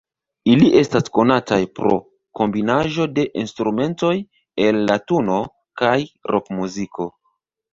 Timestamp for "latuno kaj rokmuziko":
4.93-7.09